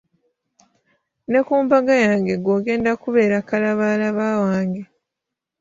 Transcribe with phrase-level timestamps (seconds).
[1.29, 4.81] Ne ku mbaga yange ggwe ogenda okubeera kalabaalaba wange.